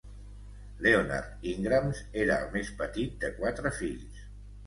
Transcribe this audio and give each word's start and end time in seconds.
Leonard 0.85 1.43
Ingrams 1.51 2.01
era 2.23 2.39
el 2.45 2.49
més 2.55 2.71
petit 2.81 3.19
de 3.25 3.31
quatre 3.37 3.73
fills. 3.83 4.25